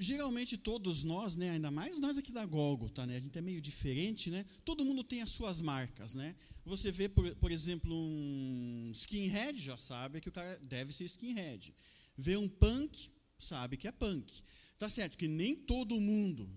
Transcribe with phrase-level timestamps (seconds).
[0.00, 3.60] geralmente todos nós, né, ainda mais nós aqui da Gólgota, né, a gente é meio
[3.60, 6.34] diferente, né, todo mundo tem as suas marcas, né,
[6.64, 11.74] você vê, por, por exemplo, um skinhead, já sabe que o cara deve ser skinhead,
[12.16, 14.42] vê um punk, sabe que é punk,
[14.78, 16.50] tá certo que nem todo mundo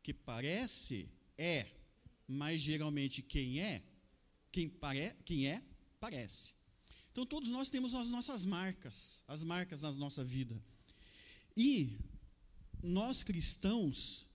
[0.00, 1.66] que parece é,
[2.28, 3.82] mas geralmente quem é,
[4.52, 5.60] quem, pare, quem é,
[5.98, 6.54] parece.
[7.10, 10.56] Então todos nós temos as nossas marcas, as marcas na nossa vida.
[11.56, 11.98] E
[12.84, 14.26] nós cristãos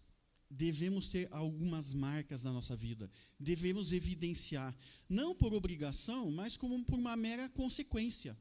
[0.49, 3.09] devemos ter algumas marcas na nossa vida,
[3.39, 4.75] devemos evidenciar,
[5.07, 8.35] não por obrigação, mas como por uma mera consequência.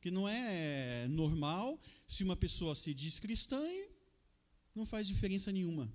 [0.00, 3.88] Que não é normal se uma pessoa se diz cristã e
[4.74, 5.90] não faz diferença nenhuma.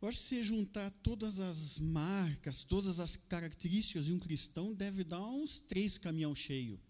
[0.00, 5.04] Eu acho que se juntar todas as marcas, todas as características de um cristão, deve
[5.04, 6.80] dar uns três caminhão cheio.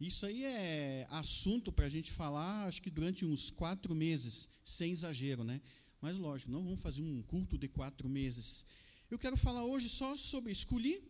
[0.00, 4.92] Isso aí é assunto para a gente falar, acho que durante uns quatro meses, sem
[4.92, 5.60] exagero, né?
[6.00, 8.64] Mas lógico, não vamos fazer um culto de quatro meses.
[9.10, 11.02] Eu quero falar hoje só sobre escolhi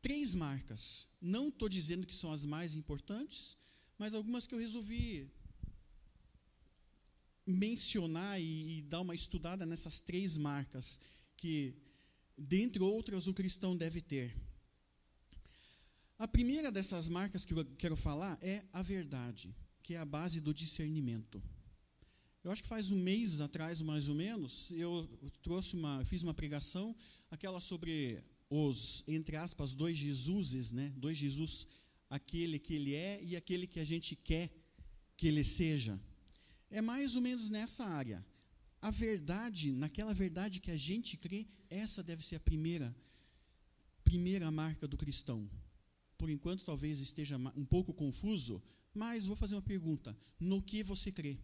[0.00, 1.06] três marcas.
[1.20, 3.56] Não estou dizendo que são as mais importantes,
[3.96, 5.30] mas algumas que eu resolvi
[7.46, 10.98] mencionar e, e dar uma estudada nessas três marcas
[11.36, 11.74] que,
[12.36, 14.34] dentre outras, o cristão deve ter.
[16.20, 20.38] A primeira dessas marcas que eu quero falar é a verdade, que é a base
[20.38, 21.42] do discernimento.
[22.44, 25.08] Eu acho que faz um mês atrás, mais ou menos, eu
[25.40, 26.94] trouxe uma, fiz uma pregação,
[27.30, 30.92] aquela sobre os, entre aspas, dois Jesuses, né?
[30.98, 31.66] Dois Jesus,
[32.10, 34.50] aquele que ele é e aquele que a gente quer
[35.16, 35.98] que ele seja.
[36.70, 38.22] É mais ou menos nessa área.
[38.82, 42.94] A verdade, naquela verdade que a gente crê, essa deve ser a primeira,
[44.04, 45.48] primeira marca do cristão
[46.20, 51.10] por enquanto talvez esteja um pouco confuso, mas vou fazer uma pergunta: no que você
[51.10, 51.38] crê?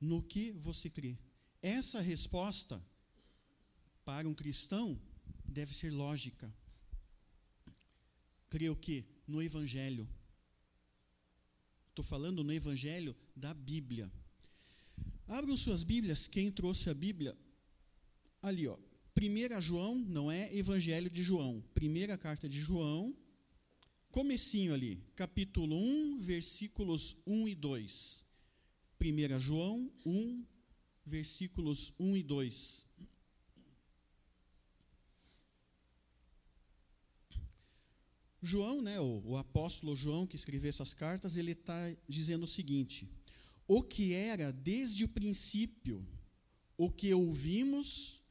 [0.00, 1.18] No que você crê?
[1.60, 2.80] Essa resposta
[4.04, 4.96] para um cristão
[5.44, 6.54] deve ser lógica.
[8.48, 9.04] Crê o quê?
[9.26, 10.08] No Evangelho.
[11.88, 14.10] Estou falando no Evangelho da Bíblia.
[15.26, 17.36] Abram suas Bíblias, quem trouxe a Bíblia?
[18.40, 18.78] Ali, ó,
[19.20, 21.60] 1 João não é Evangelho de João.
[21.74, 23.16] Primeira carta de João,
[24.12, 28.24] comecinho ali, capítulo 1, versículos 1 e 2.
[29.00, 30.46] 1 João 1,
[31.04, 32.86] versículos 1 e 2.
[38.40, 43.10] João, né, o, o apóstolo João que escreveu essas cartas, ele está dizendo o seguinte:
[43.66, 46.06] o que era desde o princípio,
[46.76, 48.22] o que ouvimos,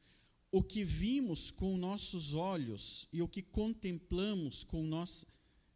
[0.50, 5.26] o que vimos com nossos olhos e o que contemplamos com nós,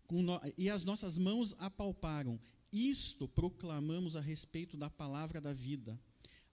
[0.05, 2.41] com no, e as nossas mãos apalparam,
[2.73, 6.01] isto proclamamos a respeito da palavra da vida.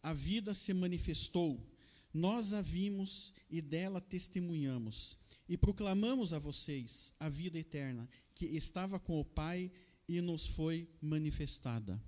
[0.03, 1.65] A vida se manifestou,
[2.13, 8.99] nós a vimos e dela testemunhamos, e proclamamos a vocês a vida eterna, que estava
[8.99, 9.71] com o Pai
[10.07, 12.01] e nos foi manifestada.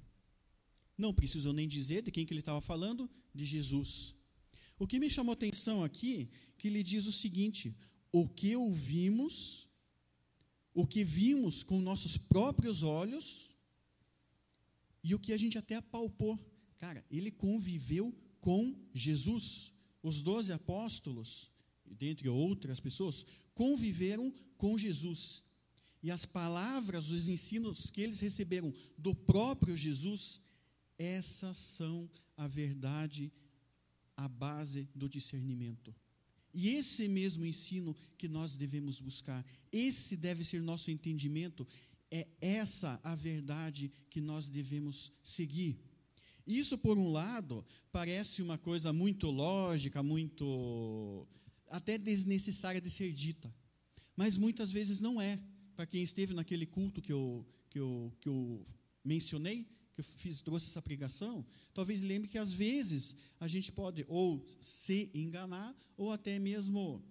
[0.97, 4.16] Não preciso nem dizer de quem que ele estava falando, de Jesus.
[4.81, 6.28] O que me chamou atenção aqui,
[6.58, 7.78] que ele diz o seguinte:
[8.12, 9.69] o que ouvimos,
[10.74, 13.56] o que vimos com nossos próprios olhos,
[15.03, 16.36] e o que a gente até apalpou.
[16.80, 19.72] Cara, ele conviveu com Jesus.
[20.02, 21.52] Os doze apóstolos,
[21.86, 25.44] dentre outras pessoas, conviveram com Jesus.
[26.02, 30.41] E as palavras, os ensinos que eles receberam do próprio Jesus,
[30.97, 33.31] essas são a verdade
[34.24, 35.94] a base do discernimento.
[36.54, 41.66] E esse mesmo ensino que nós devemos buscar, esse deve ser nosso entendimento,
[42.09, 45.80] é essa a verdade que nós devemos seguir.
[46.46, 51.28] Isso, por um lado, parece uma coisa muito lógica, muito.
[51.70, 53.53] até desnecessária de ser dita.
[54.16, 55.40] Mas muitas vezes não é.
[55.76, 58.64] Para quem esteve naquele culto que eu, que eu, que eu
[59.03, 59.66] mencionei,
[60.09, 64.43] que eu fiz, trouxe essa pregação, talvez lembre que às vezes a gente pode ou
[64.59, 67.03] se enganar, ou até mesmo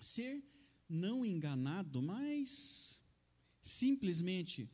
[0.00, 0.42] ser
[0.88, 3.00] não enganado, mas
[3.60, 4.68] simplesmente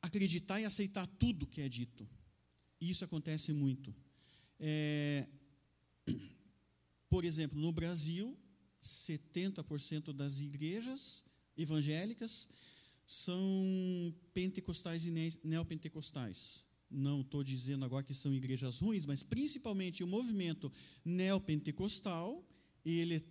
[0.00, 2.08] acreditar e aceitar tudo que é dito.
[2.80, 3.94] Isso acontece muito.
[4.58, 5.28] É,
[7.08, 8.36] por exemplo, no Brasil,
[8.82, 11.24] 70% das igrejas
[11.56, 12.48] evangélicas
[13.12, 16.66] são pentecostais e neopentecostais.
[16.90, 20.72] Não estou dizendo agora que são igrejas ruins, mas principalmente o movimento
[21.04, 22.44] neopentecostal,
[22.84, 23.24] ele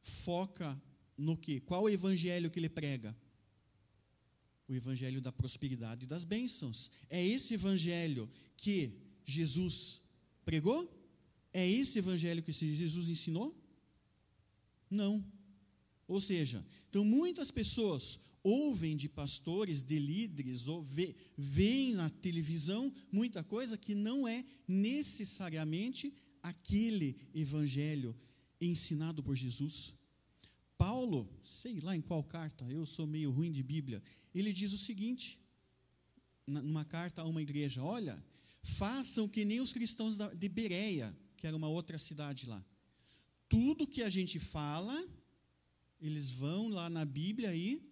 [0.00, 0.80] foca
[1.16, 1.60] no que?
[1.60, 3.16] Qual o evangelho que ele prega?
[4.68, 6.90] o evangelho da prosperidade e das bênçãos.
[7.08, 8.92] É esse evangelho que
[9.24, 10.02] Jesus
[10.44, 10.94] pregou?
[11.54, 13.56] É esse evangelho que Jesus ensinou?
[14.90, 15.24] Não.
[16.06, 20.82] Ou seja, então muitas pessoas ouvem de pastores, de líderes, ou
[21.36, 28.16] veem na televisão muita coisa que não é necessariamente aquele evangelho
[28.60, 29.94] ensinado por Jesus.
[30.78, 34.02] Paulo, sei lá em qual carta, eu sou meio ruim de Bíblia,
[34.34, 35.38] ele diz o seguinte,
[36.46, 38.16] numa carta a uma igreja: olha,
[38.62, 42.64] façam que nem os cristãos de Bereia, que era uma outra cidade lá.
[43.48, 44.96] Tudo que a gente fala,
[46.00, 47.82] eles vão lá na Bíblia e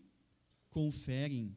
[0.77, 1.57] conferem.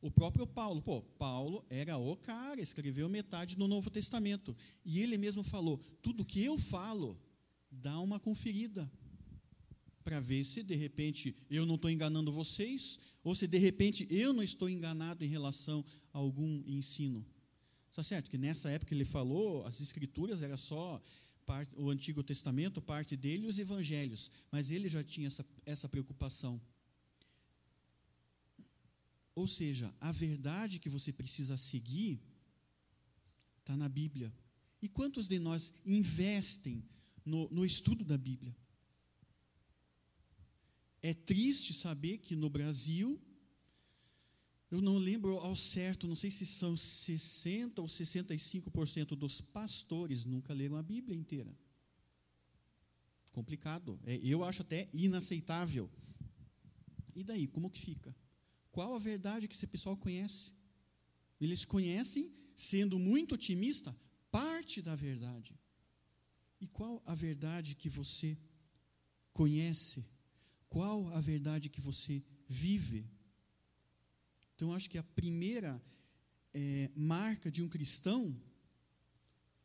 [0.00, 4.56] O próprio Paulo, pô, Paulo era o cara, escreveu metade do Novo Testamento.
[4.84, 7.20] E ele mesmo falou: tudo que eu falo,
[7.68, 8.88] dá uma conferida.
[10.04, 14.32] Para ver se de repente eu não estou enganando vocês, ou se de repente eu
[14.32, 17.26] não estou enganado em relação a algum ensino.
[17.90, 21.02] Está certo que nessa época ele falou, as escrituras era só
[21.76, 26.60] o Antigo Testamento, parte dele, e os evangelhos, mas ele já tinha essa, essa preocupação.
[29.40, 32.20] Ou seja, a verdade que você precisa seguir
[33.60, 34.30] está na Bíblia.
[34.82, 36.84] E quantos de nós investem
[37.24, 38.54] no, no estudo da Bíblia?
[41.00, 43.18] É triste saber que no Brasil
[44.70, 50.52] eu não lembro ao certo, não sei se são 60% ou 65% dos pastores nunca
[50.52, 51.56] leram a Bíblia inteira.
[53.32, 53.98] Complicado.
[54.04, 55.90] É, eu acho até inaceitável.
[57.14, 58.14] E daí, como que fica?
[58.72, 60.52] Qual a verdade que esse pessoal conhece?
[61.40, 63.96] Eles conhecem, sendo muito otimista,
[64.30, 65.58] parte da verdade.
[66.60, 68.38] E qual a verdade que você
[69.32, 70.06] conhece?
[70.68, 73.10] Qual a verdade que você vive?
[74.54, 75.82] Então, acho que a primeira
[76.52, 78.38] é, marca de um cristão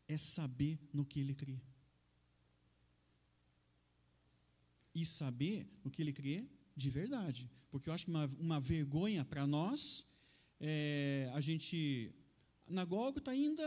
[0.07, 1.60] é saber no que ele crê.
[4.94, 7.50] E saber no que ele crê de verdade.
[7.72, 10.06] Porque eu acho que uma, uma vergonha para nós,
[10.60, 12.13] é, a gente.
[12.68, 13.63] Na Gólgota ainda.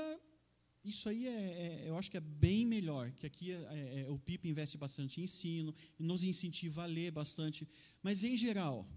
[0.84, 4.08] Isso aí é, é, eu acho que é bem melhor, que aqui é, é, é
[4.08, 7.68] o PIP investe bastante em ensino, nos incentiva a ler bastante,
[8.00, 8.88] mas em geral,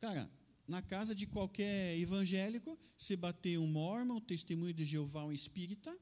[0.00, 0.30] cara,
[0.66, 5.94] na casa de qualquer evangélico, se bater um mormon, um testemunho de Jeová, um espírita,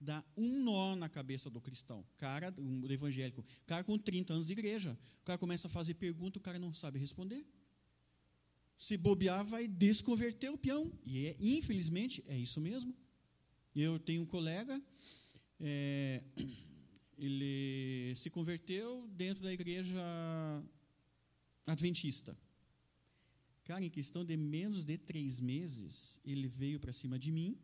[0.00, 4.52] dá um nó na cabeça do cristão, cara, do evangélico, cara com 30 anos de
[4.52, 4.96] igreja.
[5.20, 7.44] O cara começa a fazer pergunta, o cara não sabe responder.
[8.76, 10.92] Se bobear, vai desconverter o peão.
[11.04, 12.94] E é, infelizmente é isso mesmo.
[13.74, 14.80] Eu tenho um colega,
[15.60, 16.22] é,
[17.18, 20.00] ele se converteu dentro da igreja
[21.66, 22.36] adventista.
[23.64, 27.58] Cara, em questão de menos de três meses, ele veio para cima de mim,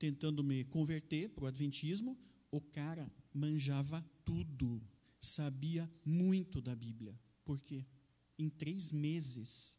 [0.00, 2.18] tentando me converter para o Adventismo.
[2.50, 4.82] O cara manjava tudo,
[5.20, 7.16] sabia muito da Bíblia.
[7.44, 7.86] Por quê?
[8.38, 9.78] Em três meses.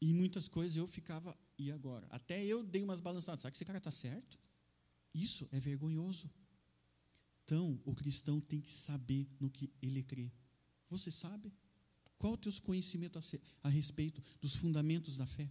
[0.00, 2.06] E muitas coisas eu ficava, e agora?
[2.10, 3.42] Até eu dei umas balançadas.
[3.42, 4.38] Será que esse cara está certo?
[5.12, 6.30] Isso é vergonhoso.
[7.44, 10.32] Então, o cristão tem que saber no que ele crê.
[10.88, 11.52] Você sabe?
[12.18, 13.22] Qual o teu conhecimento a,
[13.64, 15.50] a respeito dos fundamentos da fé?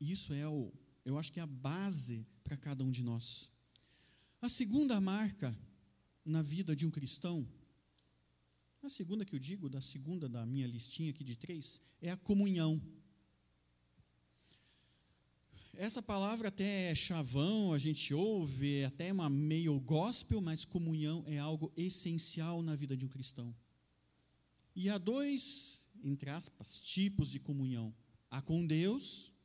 [0.00, 0.72] Isso é o,
[1.04, 3.50] eu acho que é a base para cada um de nós.
[4.40, 5.56] A segunda marca
[6.24, 7.48] na vida de um cristão,
[8.82, 12.16] a segunda que eu digo, da segunda da minha listinha aqui de três, é a
[12.16, 12.80] comunhão.
[15.74, 21.24] Essa palavra até é chavão, a gente ouve, é até uma meio gospel, mas comunhão
[21.26, 23.54] é algo essencial na vida de um cristão.
[24.74, 27.94] E há dois, entre aspas, tipos de comunhão:
[28.30, 29.35] há com Deus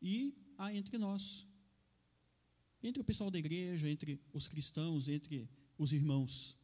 [0.00, 1.46] e há entre nós.
[2.82, 5.48] Entre o pessoal da igreja, entre os cristãos, entre
[5.78, 6.56] os irmãos.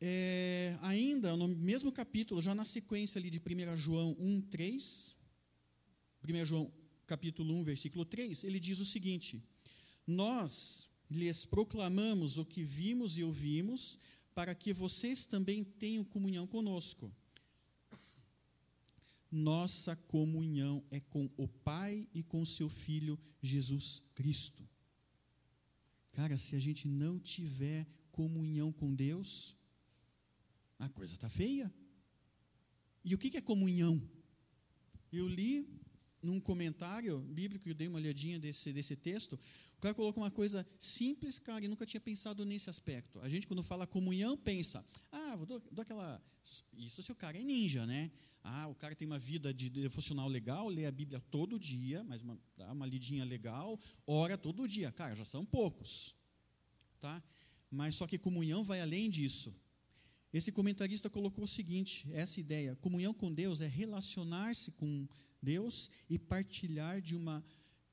[0.00, 5.16] É, ainda no mesmo capítulo, já na sequência ali de 1 João 1, 3,
[6.28, 6.72] 1 João
[7.06, 9.40] capítulo 1, versículo 3, ele diz o seguinte:
[10.06, 13.98] Nós lhes proclamamos o que vimos e ouvimos,
[14.34, 17.14] para que vocês também tenham comunhão conosco.
[19.32, 24.68] Nossa comunhão é com o Pai e com seu Filho Jesus Cristo.
[26.12, 29.56] Cara, se a gente não tiver comunhão com Deus,
[30.78, 31.72] a coisa está feia.
[33.02, 34.06] E o que é comunhão?
[35.10, 35.66] Eu li
[36.22, 39.38] num comentário bíblico, eu dei uma olhadinha desse, desse texto,
[39.82, 43.18] o cara colocou uma coisa simples, cara, e nunca tinha pensado nesse aspecto.
[43.20, 46.22] A gente, quando fala comunhão, pensa, ah, vou dar aquela.
[46.74, 48.08] Isso se o cara é ninja, né?
[48.44, 52.22] Ah, o cara tem uma vida de devocional legal, lê a Bíblia todo dia, mas
[52.22, 54.92] uma, dá uma lidinha legal, ora todo dia.
[54.92, 56.14] Cara, já são poucos.
[57.00, 57.20] Tá?
[57.68, 59.52] Mas só que comunhão vai além disso.
[60.32, 65.08] Esse comentarista colocou o seguinte: essa ideia, comunhão com Deus é relacionar-se com
[65.42, 67.44] Deus e partilhar de uma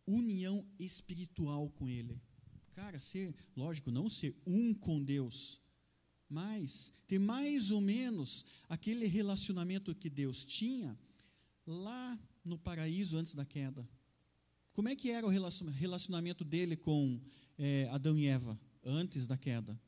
[0.10, 2.20] união espiritual com Ele.
[2.74, 5.62] Cara, ser, lógico, não ser um com Deus,
[6.30, 10.98] mas ter mais ou menos aquele relacionamento que Deus tinha
[11.66, 13.88] lá no paraíso antes da queda.
[14.72, 17.20] Como é que era o relacionamento dele com
[17.58, 19.80] é, Adão e Eva antes da queda?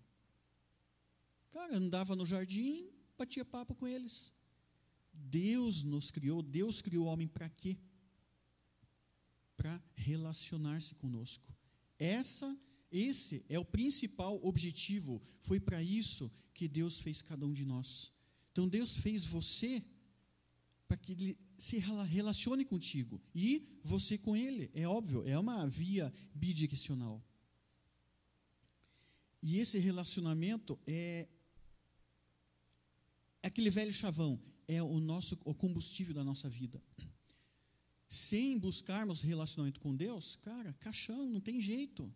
[1.51, 4.34] Cara, andava no jardim, batia papo com eles.
[5.13, 7.78] Deus nos criou, Deus criou o homem para quê?
[9.62, 11.56] Para relacionar-se conosco.
[12.00, 12.58] Essa,
[12.91, 15.22] esse é o principal objetivo.
[15.39, 18.12] Foi para isso que Deus fez cada um de nós.
[18.51, 19.84] Então Deus fez você
[20.88, 24.72] para que ele se relacione contigo e você com ele.
[24.74, 27.24] É óbvio, é uma via bidirecional.
[29.44, 31.27] E esse relacionamento é,
[33.44, 36.82] aquele velho chavão, é o nosso o combustível da nossa vida.
[38.12, 42.13] Sem buscarmos relacionamento com Deus, cara, caixão, não tem jeito.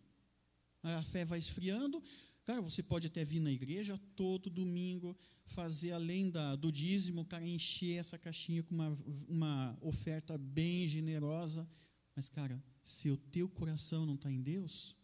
[0.82, 2.02] A fé vai esfriando.
[2.44, 7.46] Cara, você pode até vir na igreja todo domingo, fazer além da, do dízimo, cara,
[7.46, 8.90] encher essa caixinha com uma,
[9.26, 11.66] uma oferta bem generosa.
[12.14, 14.94] Mas, cara, se o teu coração não está em Deus,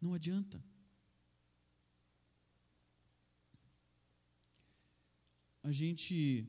[0.00, 0.60] não adianta.
[5.62, 6.48] A gente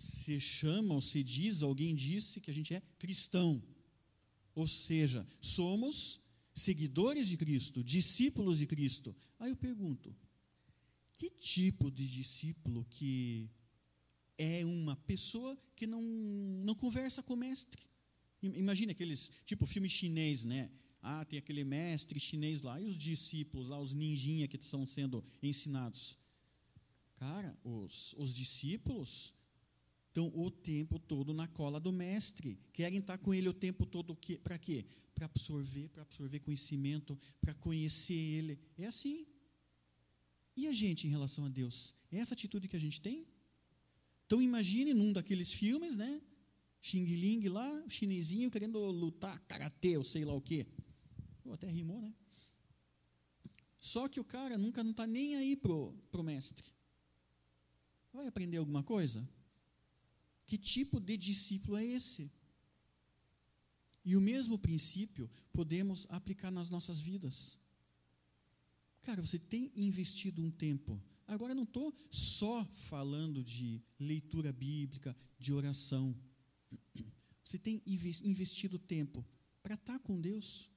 [0.00, 3.62] se chama ou se diz, alguém disse que a gente é cristão.
[4.54, 6.20] Ou seja, somos
[6.54, 9.14] seguidores de Cristo, discípulos de Cristo.
[9.38, 10.14] Aí eu pergunto:
[11.14, 13.50] que tipo de discípulo que
[14.38, 16.02] é uma pessoa que não,
[16.64, 17.82] não conversa com o mestre?
[18.42, 20.70] Imagina aqueles, tipo filme chinês, né?
[21.02, 25.22] Ah, tem aquele mestre chinês lá, e os discípulos lá, os ninjinha que estão sendo
[25.42, 26.18] ensinados.
[27.16, 29.34] Cara, os, os discípulos
[30.10, 34.16] estão o tempo todo na cola do mestre, querem estar com ele o tempo todo
[34.42, 34.84] para quê?
[35.14, 38.58] Para absorver, para absorver conhecimento, para conhecer ele.
[38.76, 39.26] É assim.
[40.56, 41.94] E a gente em relação a Deus?
[42.10, 43.26] É essa atitude que a gente tem?
[44.26, 46.20] Então imagine num daqueles filmes, né?
[46.82, 50.66] Xing Ling lá, o chinesinho querendo lutar karatê ou sei lá o quê.
[51.42, 52.12] Pô, até rimou, né?
[53.78, 56.66] Só que o cara nunca não está nem aí pro, pro mestre.
[58.12, 59.26] Vai aprender alguma coisa?
[60.50, 62.28] Que tipo de discípulo é esse?
[64.04, 67.56] E o mesmo princípio podemos aplicar nas nossas vidas.
[69.02, 71.00] Cara, você tem investido um tempo.
[71.24, 76.18] Agora, eu não estou só falando de leitura bíblica, de oração.
[77.44, 79.24] Você tem investido tempo
[79.62, 80.68] para estar com Deus.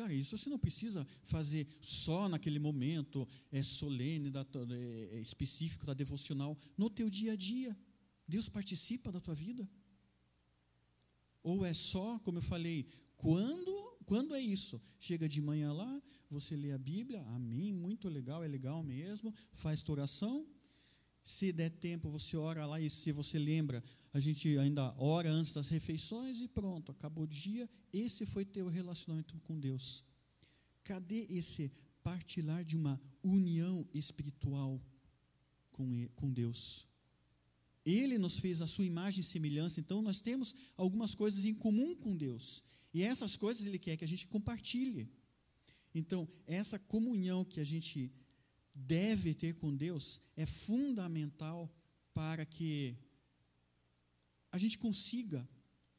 [0.00, 5.84] Cara, isso você não precisa fazer só naquele momento é, solene, da, é, é, específico
[5.84, 6.56] da devocional.
[6.74, 7.76] No teu dia a dia,
[8.26, 9.68] Deus participa da tua vida.
[11.42, 12.86] Ou é só, como eu falei,
[13.18, 14.80] quando, quando é isso?
[14.98, 19.82] Chega de manhã lá, você lê a Bíblia, amém, muito legal, é legal mesmo, faz
[19.82, 20.48] tua oração,
[21.22, 25.52] se der tempo, você ora lá e se você lembra, a gente ainda ora antes
[25.52, 27.68] das refeições e pronto, acabou o dia.
[27.92, 30.04] Esse foi teu relacionamento com Deus.
[30.82, 34.82] Cadê esse partilhar de uma união espiritual
[35.70, 36.88] com, com Deus?
[37.84, 41.94] Ele nos fez a sua imagem e semelhança, então nós temos algumas coisas em comum
[41.94, 42.62] com Deus.
[42.92, 45.08] E essas coisas Ele quer que a gente compartilhe.
[45.94, 48.12] Então, essa comunhão que a gente
[48.74, 51.72] deve ter com Deus é fundamental
[52.12, 52.96] para que
[54.52, 55.48] a gente consiga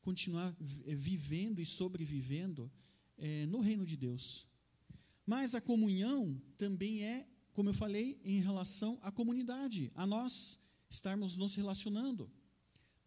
[0.01, 0.55] continuar
[0.86, 2.72] eh, vivendo e sobrevivendo
[3.17, 4.48] é, no reino de Deus.
[5.25, 11.38] Mas a comunhão também é, como eu falei, em relação à comunidade, a nós estarmos
[11.38, 12.31] nos relacionando.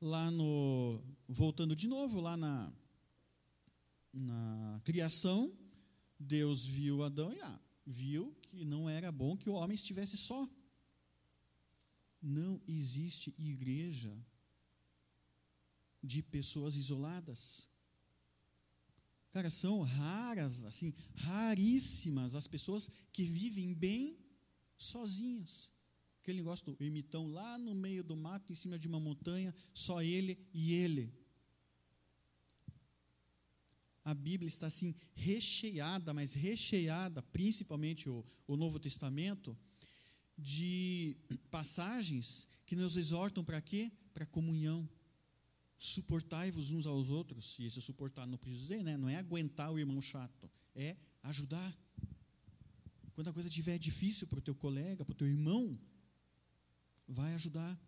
[0.00, 2.72] Lá no, voltando de novo, lá na,
[4.12, 5.52] na criação,
[6.18, 10.46] Deus viu Adão e ah, viu que não era bom que o homem estivesse só.
[12.20, 14.14] Não existe igreja
[16.04, 17.68] de pessoas isoladas.
[19.32, 24.16] Cara, são raras, assim, raríssimas as pessoas que vivem bem
[24.76, 25.72] sozinhas.
[26.20, 30.02] Aquele negócio do ermitão lá no meio do mato, em cima de uma montanha, só
[30.02, 31.12] ele e ele.
[34.04, 39.56] A Bíblia está assim recheada, mas recheada, principalmente o, o Novo Testamento,
[40.36, 41.16] de
[41.50, 43.90] passagens que nos exortam para quê?
[44.12, 44.88] Para comunhão.
[45.84, 48.96] Suportai-vos uns aos outros, e esse suportar não precisa dizer, né?
[48.96, 51.78] não é aguentar o irmão chato, é ajudar.
[53.12, 55.78] Quando a coisa estiver difícil para o teu colega, para o teu irmão,
[57.06, 57.78] vai ajudar.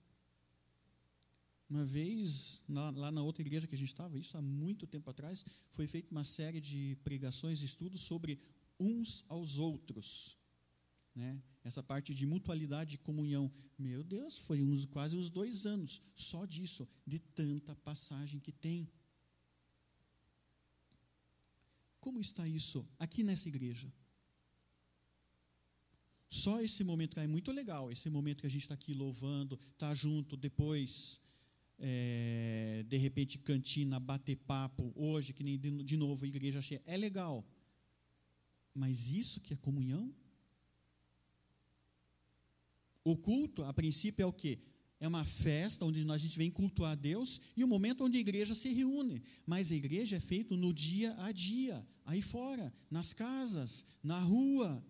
[1.70, 5.42] Uma vez, lá na outra igreja que a gente estava, isso há muito tempo atrás,
[5.70, 8.38] foi feita uma série de pregações e estudos sobre
[8.78, 10.36] uns aos outros.
[11.16, 11.42] Né?
[11.64, 13.50] Essa parte de mutualidade e comunhão.
[13.78, 18.86] Meu Deus, foi uns, quase uns dois anos só disso, de tanta passagem que tem.
[21.98, 23.90] Como está isso aqui nessa igreja?
[26.28, 29.94] Só esse momento é muito legal, esse momento que a gente está aqui louvando, está
[29.94, 31.20] junto, depois,
[31.78, 36.96] é, de repente, cantina, bater papo, hoje, que nem de novo, a igreja cheia, é
[36.96, 37.42] legal.
[38.74, 40.14] Mas isso que é comunhão?
[43.06, 44.58] O culto, a princípio, é o quê?
[44.98, 48.16] É uma festa onde a gente vem cultuar a Deus e o um momento onde
[48.16, 49.22] a igreja se reúne.
[49.46, 54.84] Mas a igreja é feita no dia a dia, aí fora, nas casas, na rua.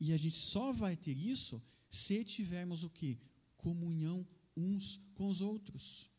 [0.00, 3.16] E a gente só vai ter isso se tivermos o que?
[3.56, 4.26] Comunhão
[4.56, 6.10] uns com os outros.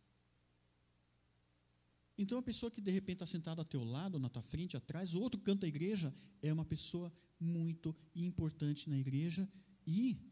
[2.17, 5.13] Então, a pessoa que de repente está sentada ao teu lado, na tua frente, atrás,
[5.13, 9.45] o outro canto da igreja, é uma pessoa muito importante na igreja
[9.85, 10.28] e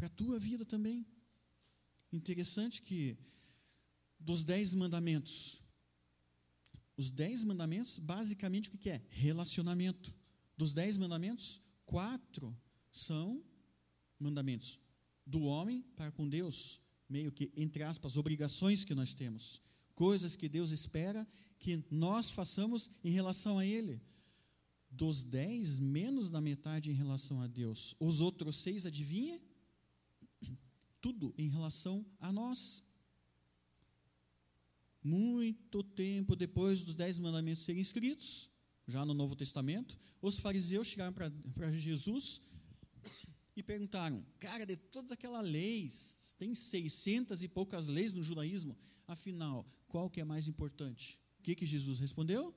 [0.00, 1.06] para a tua vida também.
[2.10, 3.18] Interessante que
[4.18, 5.62] dos dez mandamentos,
[6.96, 9.02] os dez mandamentos, basicamente o que é?
[9.10, 10.16] Relacionamento.
[10.56, 12.58] Dos dez mandamentos, quatro
[12.90, 13.44] são
[14.18, 14.78] mandamentos
[15.26, 19.60] do homem para com Deus, meio que, entre aspas, obrigações que nós temos,
[19.94, 21.28] coisas que Deus espera
[21.58, 24.00] que nós façamos em relação a Ele.
[24.90, 27.94] Dos dez, menos da metade em relação a Deus.
[28.00, 29.38] Os outros seis, adivinha?
[31.00, 32.82] Tudo em relação a nós.
[35.02, 38.50] Muito tempo depois dos dez mandamentos serem escritos,
[38.86, 42.42] já no Novo Testamento, os fariseus chegaram para Jesus
[43.56, 49.66] e perguntaram: Cara, de todas aquelas leis, tem seiscentas e poucas leis no judaísmo, afinal,
[49.88, 51.18] qual que é mais importante?
[51.38, 52.54] O que, que Jesus respondeu?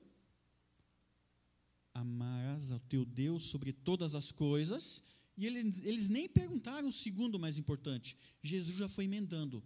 [1.94, 5.02] Amarás ao teu Deus sobre todas as coisas
[5.36, 8.16] e eles, eles nem perguntaram o segundo mais importante.
[8.42, 9.62] Jesus já foi emendando: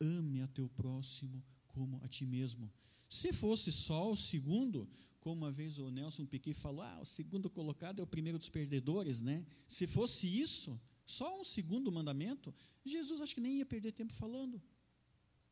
[0.00, 2.70] ame a teu próximo como a ti mesmo.
[3.08, 4.88] Se fosse só o segundo,
[5.20, 8.48] como uma vez o Nelson Piquet falou, ah, o segundo colocado é o primeiro dos
[8.48, 9.46] perdedores, né?
[9.68, 12.54] Se fosse isso, só um segundo mandamento,
[12.84, 14.60] Jesus acho que nem ia perder tempo falando.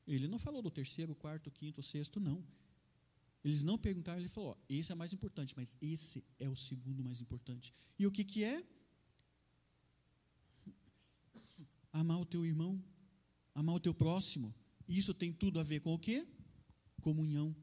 [0.06, 2.44] Ele não falou do terceiro, quarto, quinto, sexto, não.
[3.44, 7.02] Eles não perguntaram, ele falou: ó, esse é mais importante, mas esse é o segundo
[7.04, 7.72] mais importante.
[7.98, 8.64] E o que, que é?
[11.92, 12.82] Amar o teu irmão,
[13.54, 14.54] amar o teu próximo.
[14.88, 16.26] Isso tem tudo a ver com o quê?
[17.00, 17.54] Comunhão.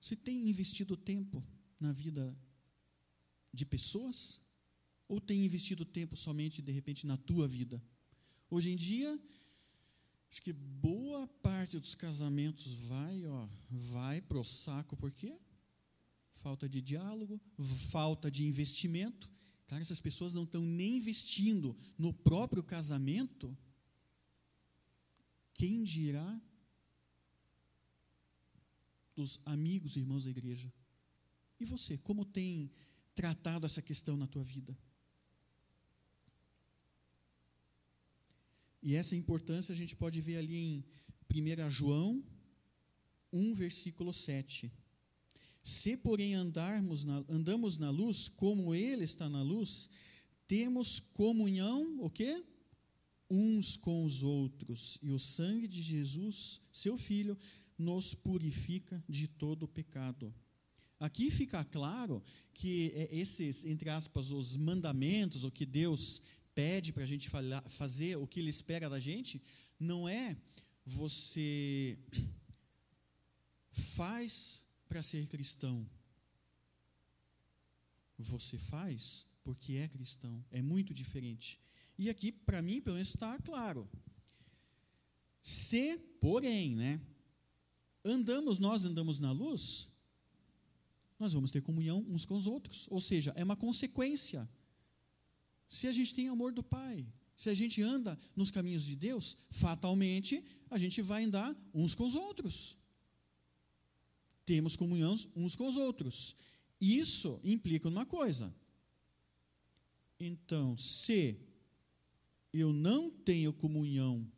[0.00, 1.42] Você tem investido tempo
[1.80, 2.36] na vida
[3.52, 4.42] de pessoas?
[5.08, 7.82] Ou tem investido tempo somente, de repente, na tua vida?
[8.50, 9.18] Hoje em dia,
[10.30, 15.38] acho que boa parte dos casamentos vai, ó, vai pro saco, por quê?
[16.30, 17.40] Falta de diálogo,
[17.90, 19.32] falta de investimento,
[19.74, 23.58] Cara, essas pessoas não estão nem investindo no próprio casamento.
[25.52, 26.40] Quem dirá
[29.16, 30.72] dos amigos e irmãos da igreja?
[31.58, 32.70] E você, como tem
[33.16, 34.78] tratado essa questão na tua vida?
[38.80, 40.84] E essa importância a gente pode ver ali em
[41.28, 42.24] 1 João
[43.32, 44.72] 1, versículo 7.
[45.64, 49.88] Se, porém, andarmos na, andamos na luz, como Ele está na luz,
[50.46, 52.44] temos comunhão, o quê?
[53.30, 54.98] Uns com os outros.
[55.02, 57.38] E o sangue de Jesus, seu Filho,
[57.78, 60.34] nos purifica de todo pecado.
[61.00, 62.22] Aqui fica claro
[62.52, 66.20] que é, esses, entre aspas, os mandamentos, o que Deus
[66.54, 67.30] pede para a gente
[67.68, 69.40] fazer, o que Ele espera da gente,
[69.80, 70.36] não é
[70.84, 71.98] você
[73.72, 74.63] faz
[74.94, 75.84] para ser cristão.
[78.16, 80.44] Você faz porque é cristão.
[80.52, 81.58] É muito diferente.
[81.98, 83.90] E aqui, para mim, pelo menos está claro.
[85.42, 87.00] Se, porém, né,
[88.04, 89.88] andamos, nós andamos na luz,
[91.18, 92.86] nós vamos ter comunhão uns com os outros.
[92.88, 94.48] Ou seja, é uma consequência.
[95.68, 97.04] Se a gente tem amor do Pai,
[97.34, 102.04] se a gente anda nos caminhos de Deus, fatalmente a gente vai andar uns com
[102.04, 102.78] os outros.
[104.44, 106.36] Temos comunhão uns com os outros.
[106.80, 108.54] Isso implica uma coisa.
[110.18, 111.38] Então, se
[112.52, 114.30] eu não tenho comunhão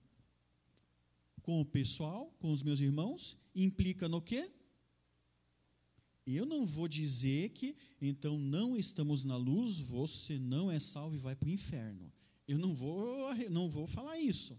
[1.42, 4.50] com o pessoal, com os meus irmãos, implica no quê?
[6.26, 11.20] Eu não vou dizer que, então, não estamos na luz, você não é salvo e
[11.20, 12.12] vai para o inferno.
[12.48, 14.58] Eu não vou, não vou falar isso.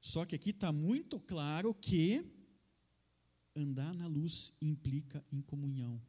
[0.00, 2.24] Só que aqui está muito claro que
[3.56, 6.00] andar na luz implica em comunhão.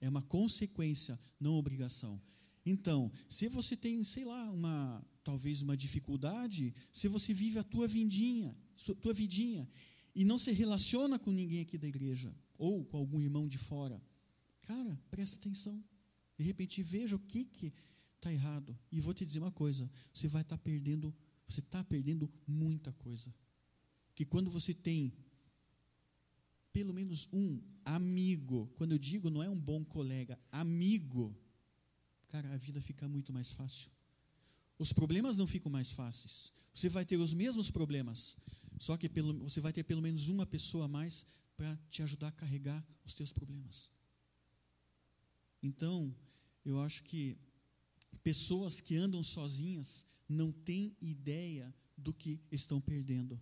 [0.00, 2.20] É uma consequência, não obrigação.
[2.66, 7.86] Então, se você tem, sei lá, uma talvez uma dificuldade, se você vive a tua
[7.86, 8.56] vidinha,
[9.00, 9.68] tua vidinha
[10.14, 14.02] e não se relaciona com ninguém aqui da igreja ou com algum irmão de fora,
[14.62, 15.82] cara, presta atenção.
[16.36, 17.72] De repente veja o que que
[18.16, 21.14] está errado e vou te dizer uma coisa: você vai estar tá perdendo,
[21.46, 23.34] você está perdendo muita coisa.
[24.14, 25.12] Que quando você tem
[26.72, 31.36] pelo menos um amigo, quando eu digo não é um bom colega, amigo,
[32.28, 33.90] cara, a vida fica muito mais fácil.
[34.78, 36.52] Os problemas não ficam mais fáceis.
[36.72, 38.36] Você vai ter os mesmos problemas,
[38.78, 42.28] só que pelo, você vai ter pelo menos uma pessoa a mais para te ajudar
[42.28, 43.90] a carregar os teus problemas.
[45.62, 46.14] Então,
[46.64, 47.36] eu acho que
[48.22, 53.40] pessoas que andam sozinhas não têm ideia do que estão perdendo.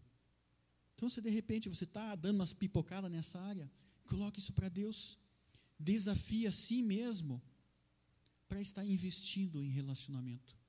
[1.01, 3.71] Então, se de repente você está dando umas pipocadas nessa área,
[4.05, 5.19] coloque isso para Deus.
[5.79, 7.41] Desafie a si mesmo
[8.47, 10.61] para estar investindo em relacionamento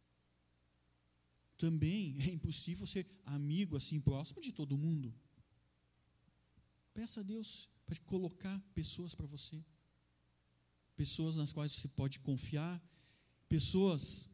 [1.62, 5.14] também é impossível ser amigo assim próximo de todo mundo.
[6.92, 9.64] Peça a Deus para colocar pessoas para você,
[10.96, 12.82] pessoas nas quais você pode confiar,
[13.48, 14.28] pessoas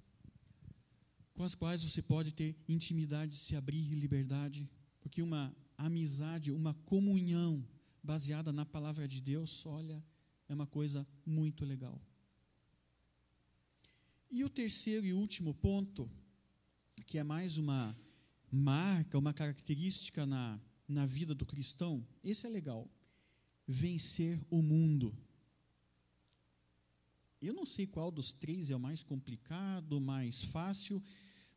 [1.34, 4.70] com as quais você pode ter intimidade, se abrir liberdade,
[5.02, 7.66] porque uma amizade, uma comunhão
[8.04, 10.04] baseada na palavra de Deus, olha,
[10.48, 12.02] é uma coisa muito legal.
[14.30, 16.10] E o terceiro e último ponto
[17.06, 17.98] que é mais uma
[18.52, 22.90] marca, uma característica na, na vida do cristão, esse é legal.
[23.66, 25.18] Vencer o mundo.
[27.42, 31.02] Eu não sei qual dos três é o mais complicado, mais fácil,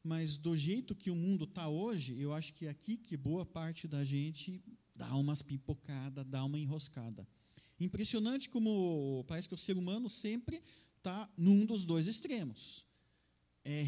[0.03, 3.45] mas do jeito que o mundo está hoje, eu acho que é aqui que boa
[3.45, 4.63] parte da gente
[4.95, 7.27] dá umas pipocadas, dá uma enroscada.
[7.79, 10.63] Impressionante como parece que o ser humano sempre
[10.99, 12.87] está num dos dois extremos
[13.65, 13.83] é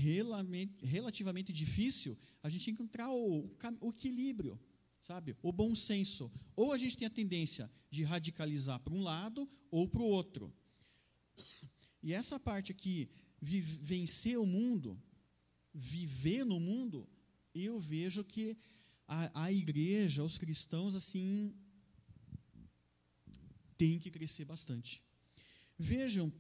[0.83, 3.48] relativamente difícil a gente encontrar o,
[3.81, 4.61] o equilíbrio,
[5.01, 5.35] sabe?
[5.42, 6.31] O bom senso.
[6.55, 10.53] Ou a gente tem a tendência de radicalizar para um lado ou para o outro.
[12.03, 13.09] E essa parte aqui,
[13.40, 15.01] vencer o mundo,
[15.74, 17.08] viver no mundo,
[17.54, 18.56] eu vejo que
[19.06, 21.54] a, a igreja, os cristãos, assim,
[23.76, 25.02] tem que crescer bastante.
[25.78, 26.32] Vejam,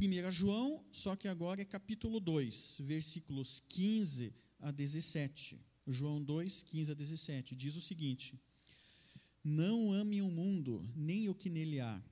[0.00, 5.60] 1 João, só que agora é capítulo 2, versículos 15 a 17.
[5.86, 7.56] João 2, 15 a 17.
[7.56, 8.40] Diz o seguinte:
[9.42, 12.02] Não amem o mundo, nem o que nele há.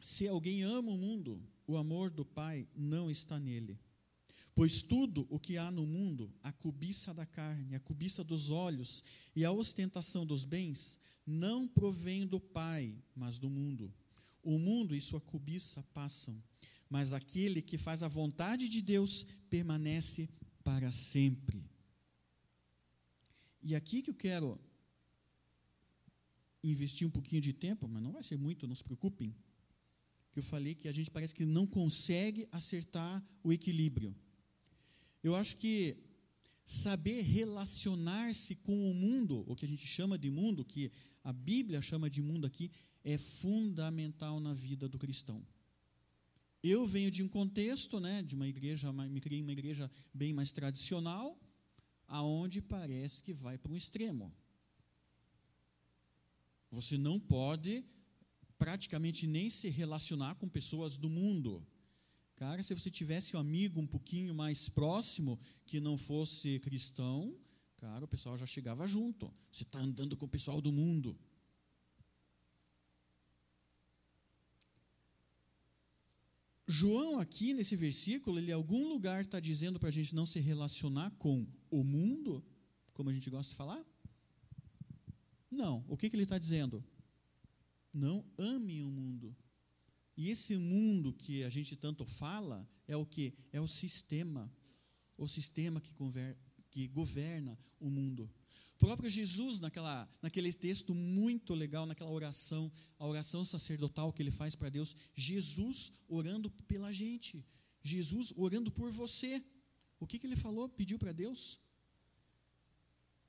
[0.00, 3.78] Se alguém ama o mundo, o amor do Pai não está nele.
[4.58, 9.04] Pois tudo o que há no mundo, a cobiça da carne, a cobiça dos olhos
[9.36, 13.94] e a ostentação dos bens, não provém do Pai, mas do mundo.
[14.42, 16.42] O mundo e sua cobiça passam
[16.88, 20.28] mas aquele que faz a vontade de Deus permanece
[20.64, 21.64] para sempre.
[23.62, 24.58] E aqui que eu quero
[26.62, 29.34] investir um pouquinho de tempo, mas não vai ser muito, não se preocupem.
[30.32, 34.14] Que eu falei que a gente parece que não consegue acertar o equilíbrio.
[35.22, 35.96] Eu acho que
[36.64, 40.92] saber relacionar-se com o mundo, o que a gente chama de mundo, que
[41.24, 42.70] a Bíblia chama de mundo aqui,
[43.02, 45.44] é fundamental na vida do cristão.
[46.62, 50.32] Eu venho de um contexto, né, de uma igreja, me criei em uma igreja bem
[50.34, 51.38] mais tradicional,
[52.06, 54.34] aonde parece que vai para um extremo.
[56.70, 57.84] Você não pode
[58.58, 61.66] praticamente nem se relacionar com pessoas do mundo.
[62.38, 67.36] Cara, se você tivesse um amigo um pouquinho mais próximo que não fosse cristão,
[67.78, 69.28] cara, o pessoal já chegava junto.
[69.50, 71.18] Você está andando com o pessoal do mundo.
[76.64, 80.38] João, aqui nesse versículo, ele em algum lugar está dizendo para a gente não se
[80.38, 82.44] relacionar com o mundo,
[82.92, 83.84] como a gente gosta de falar?
[85.50, 85.84] Não.
[85.88, 86.84] O que, que ele está dizendo?
[87.92, 89.36] Não amem o mundo.
[90.18, 93.32] E esse mundo que a gente tanto fala é o que?
[93.52, 94.52] É o sistema.
[95.16, 96.36] o sistema que, conver,
[96.72, 98.28] que governa o mundo.
[98.74, 104.32] O próprio Jesus, naquela, naquele texto muito legal, naquela oração, a oração sacerdotal que ele
[104.32, 107.46] faz para Deus, Jesus orando pela gente,
[107.80, 109.40] Jesus orando por você.
[110.00, 111.60] O que, que ele falou, pediu para Deus?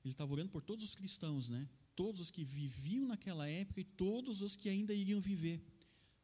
[0.04, 1.68] Ele estava orando por todos os cristãos, né?
[1.94, 5.62] Todos os que viviam naquela época e todos os que ainda iriam viver.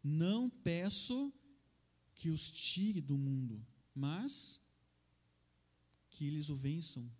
[0.08, 1.34] Não peço
[2.14, 3.60] que os tire do mundo,
[3.92, 4.60] mas
[6.10, 7.10] que eles o vençam.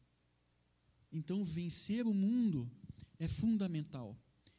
[1.10, 2.70] Então, vencer o mundo
[3.18, 4.16] é fundamental.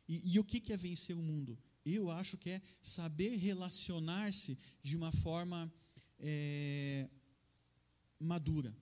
[0.09, 1.57] E, e o que, é vencer o mundo?
[1.85, 5.73] Eu acho que é saber relacionar-se de uma forma
[6.19, 7.09] é,
[8.19, 8.75] madura.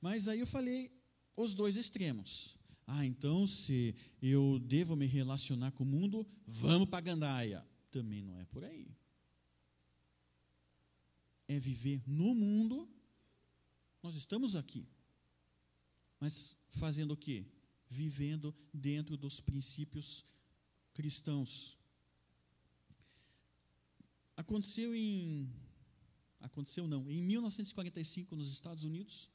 [0.00, 0.92] Mas aí eu falei
[1.36, 2.56] os dois extremos.
[2.86, 7.73] Ah, então se eu devo me relacionar com o mundo, vamos para a gandaia.
[7.94, 8.88] Também não é por aí.
[11.46, 12.88] É viver no mundo
[14.02, 14.84] nós estamos aqui.
[16.18, 17.46] Mas fazendo o quê?
[17.88, 20.24] Vivendo dentro dos princípios
[20.92, 21.78] cristãos.
[24.36, 25.48] Aconteceu em
[26.40, 29.30] aconteceu não, em 1945 nos Estados Unidos,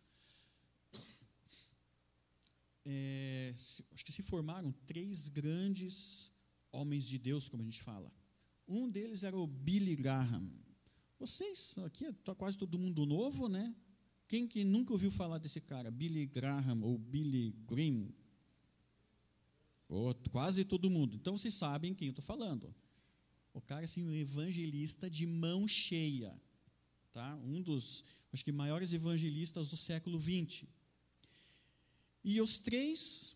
[2.85, 3.53] é,
[3.93, 6.29] acho que se formaram três grandes
[6.73, 8.18] homens de Deus, como a gente fala.
[8.69, 10.47] Um deles era o Billy Graham.
[11.19, 13.75] Vocês, aqui está quase todo mundo novo, né?
[14.27, 15.89] Quem que nunca ouviu falar desse cara?
[15.89, 18.13] Billy Graham ou Billy Graham?
[19.87, 21.15] Oh, quase todo mundo.
[21.15, 22.71] Então vocês sabem quem eu estou falando.
[23.55, 26.39] O cara assim, um evangelista de mão cheia,
[27.11, 27.35] tá?
[27.37, 30.69] Um dos, acho que maiores evangelistas do século 20.
[32.23, 33.35] E os três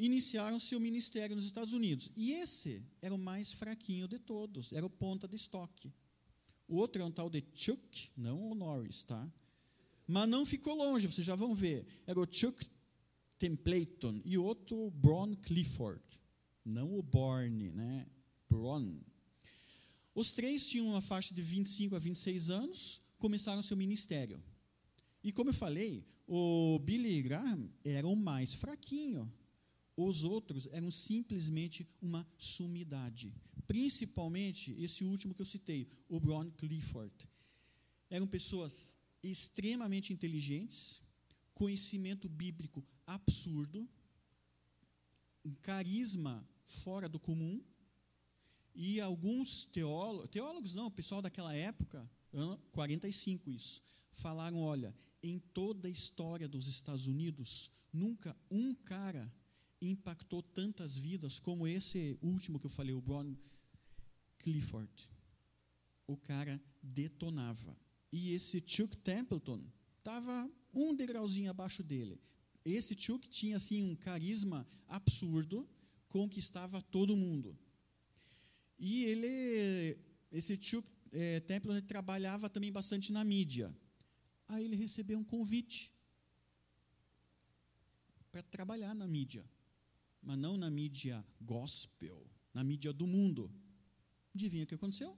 [0.00, 2.10] iniciaram seu ministério nos Estados Unidos.
[2.16, 5.92] E esse era o mais fraquinho de todos, era o ponta de estoque.
[6.66, 9.30] O outro é um tal de Chuck, não o Norris, tá?
[10.06, 11.86] Mas não ficou longe, vocês já vão ver.
[12.06, 12.64] Era o Chuck
[13.38, 16.02] Templeton e outro Bron Clifford.
[16.64, 18.06] Não o Borne, né?
[18.48, 19.00] Bron.
[20.14, 24.42] Os três tinham uma faixa de 25 a 26 anos, começaram seu ministério.
[25.22, 29.32] E como eu falei, o Billy Graham era o mais fraquinho.
[30.02, 33.34] Os outros eram simplesmente uma sumidade.
[33.66, 37.28] Principalmente esse último que eu citei, o Bron Clifford.
[38.08, 41.02] Eram pessoas extremamente inteligentes,
[41.52, 43.86] conhecimento bíblico absurdo,
[45.44, 47.62] um carisma fora do comum,
[48.74, 52.10] e alguns teólogos, teólogos não, o pessoal daquela época,
[52.72, 53.82] 45 isso,
[54.12, 59.30] falaram, olha, em toda a história dos Estados Unidos, nunca um cara
[59.80, 63.34] impactou tantas vidas como esse último que eu falei, o Bron
[64.38, 65.10] Clifford.
[66.06, 67.76] O cara detonava.
[68.12, 69.62] E esse Chuck Templeton
[69.98, 72.20] estava um degrauzinho abaixo dele.
[72.64, 75.68] Esse Chuck tinha assim um carisma absurdo,
[76.08, 77.56] conquistava todo mundo.
[78.78, 79.98] E ele,
[80.32, 83.74] esse Chuck é, Templeton trabalhava também bastante na mídia.
[84.48, 85.92] Aí ele recebeu um convite
[88.30, 89.44] para trabalhar na mídia,
[90.22, 93.50] mas não na mídia gospel, na mídia do mundo.
[94.34, 95.16] Adivinha o que aconteceu?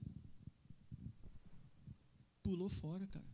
[2.42, 3.32] pulou fora, cara.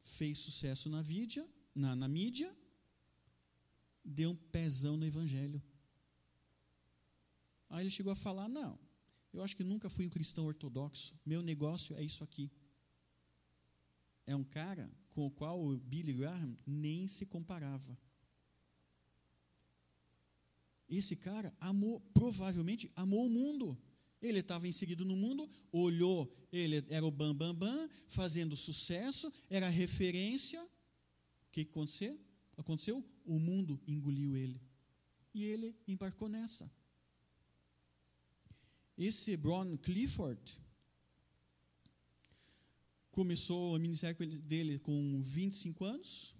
[0.00, 2.54] Fez sucesso na mídia, na, na mídia,
[4.04, 5.62] deu um pezão no evangelho.
[7.70, 8.78] Aí ele chegou a falar: Não,
[9.32, 12.50] eu acho que nunca fui um cristão ortodoxo, meu negócio é isso aqui.
[14.26, 17.96] É um cara com o qual o Billy Graham nem se comparava.
[20.88, 23.78] Esse cara amou, provavelmente amou o mundo.
[24.20, 29.68] Ele estava inserido no mundo, olhou, ele era o bam bam bam, fazendo sucesso, era
[29.68, 30.60] referência.
[30.62, 32.18] O que aconteceu?
[32.56, 33.04] Aconteceu?
[33.24, 34.60] O mundo engoliu ele.
[35.34, 36.70] E ele embarcou nessa.
[38.96, 40.40] Esse Bron Clifford
[43.12, 46.34] começou o ministério dele com 25 anos,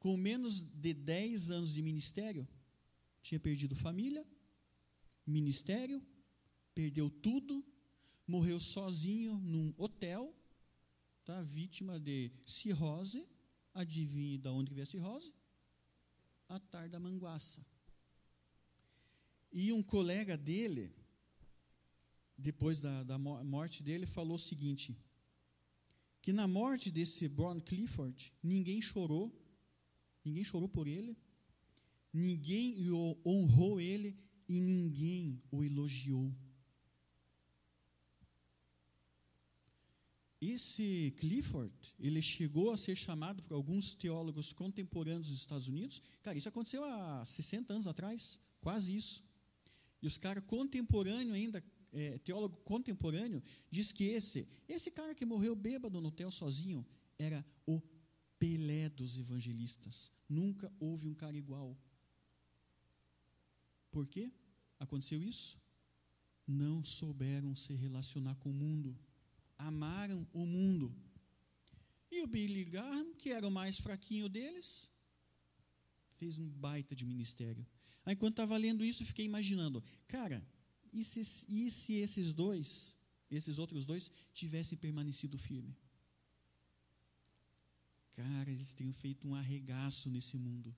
[0.00, 2.48] com menos de 10 anos de ministério,
[3.20, 4.26] tinha perdido família,
[5.26, 6.02] ministério,
[6.74, 7.64] perdeu tudo,
[8.26, 10.34] morreu sozinho num hotel,
[11.24, 11.42] tá?
[11.42, 13.26] vítima de cirrose.
[13.74, 15.32] Adivinhe de onde veio a cirrose?
[16.48, 17.64] A tarda-manguaça.
[19.52, 20.92] E um colega dele,
[22.36, 24.96] depois da, da morte dele, falou o seguinte:
[26.20, 29.32] que na morte desse Bron Clifford, ninguém chorou,
[30.24, 31.16] ninguém chorou por ele,
[32.12, 32.74] ninguém
[33.24, 34.16] honrou ele
[34.48, 36.32] e ninguém o elogiou.
[40.40, 46.00] esse Clifford, ele chegou a ser chamado por alguns teólogos contemporâneos dos Estados Unidos.
[46.22, 49.24] Cara, isso aconteceu há 60 anos atrás, quase isso.
[50.00, 55.56] E os caras contemporâneos ainda, é, teólogo contemporâneo, diz que esse, esse cara que morreu
[55.56, 56.86] bêbado no hotel sozinho,
[57.18, 57.82] era o
[58.38, 60.12] Pelé dos evangelistas.
[60.28, 61.76] Nunca houve um cara igual.
[63.90, 64.30] Por quê?
[64.78, 65.60] Aconteceu isso?
[66.46, 68.98] Não souberam se relacionar com o mundo
[69.58, 70.94] amaram o mundo.
[72.10, 74.90] E o Billy Graham, que era o mais fraquinho deles,
[76.16, 77.66] fez um baita de ministério.
[78.06, 80.46] Aí, quando estava lendo isso, fiquei imaginando, cara,
[80.92, 82.96] e se, e se esses dois,
[83.30, 85.76] esses outros dois, tivessem permanecido firme?
[88.12, 90.74] Cara, eles teriam feito um arregaço nesse mundo.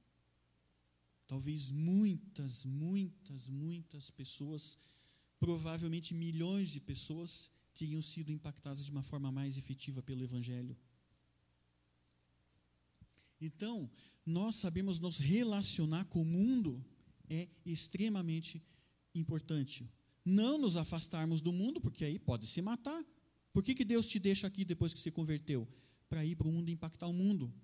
[1.31, 4.77] Talvez muitas, muitas, muitas pessoas,
[5.39, 10.77] provavelmente milhões de pessoas, teriam sido impactadas de uma forma mais efetiva pelo Evangelho.
[13.41, 13.89] Então,
[14.27, 16.85] nós sabemos nos relacionar com o mundo
[17.29, 18.61] é extremamente
[19.15, 19.89] importante.
[20.25, 23.05] Não nos afastarmos do mundo, porque aí pode se matar.
[23.53, 25.69] Por que, que Deus te deixa aqui depois que se converteu?
[26.09, 27.55] Para ir para o mundo e impactar o mundo.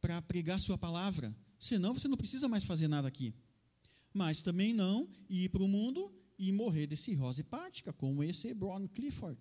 [0.00, 1.36] Para pregar Sua palavra.
[1.60, 3.34] Senão você não precisa mais fazer nada aqui.
[4.14, 8.88] Mas também não ir para o mundo e morrer de cirrose hepática, como esse Brown
[8.88, 9.38] Clifford.